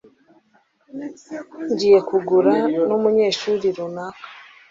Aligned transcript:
Ngiye 1.71 1.99
guhura 2.09 2.53
numunyeshuri 2.87 3.65
runaka. 3.77 4.25